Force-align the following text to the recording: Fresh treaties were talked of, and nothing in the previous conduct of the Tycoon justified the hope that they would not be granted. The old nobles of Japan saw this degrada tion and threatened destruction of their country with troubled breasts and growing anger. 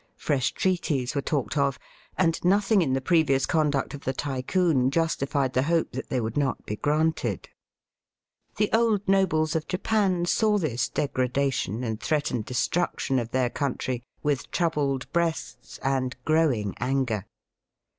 Fresh 0.17 0.53
treaties 0.53 1.13
were 1.13 1.21
talked 1.21 1.55
of, 1.59 1.77
and 2.17 2.43
nothing 2.43 2.81
in 2.81 2.93
the 2.93 2.99
previous 3.01 3.45
conduct 3.45 3.93
of 3.93 4.03
the 4.03 4.13
Tycoon 4.13 4.89
justified 4.89 5.53
the 5.53 5.61
hope 5.61 5.91
that 5.91 6.09
they 6.09 6.19
would 6.19 6.35
not 6.35 6.65
be 6.65 6.75
granted. 6.75 7.49
The 8.57 8.71
old 8.73 9.07
nobles 9.07 9.55
of 9.55 9.67
Japan 9.67 10.25
saw 10.25 10.57
this 10.57 10.89
degrada 10.89 11.53
tion 11.53 11.83
and 11.83 11.99
threatened 12.01 12.45
destruction 12.45 13.19
of 13.19 13.29
their 13.29 13.51
country 13.51 14.01
with 14.23 14.49
troubled 14.49 15.05
breasts 15.13 15.77
and 15.83 16.15
growing 16.25 16.73
anger. 16.79 17.27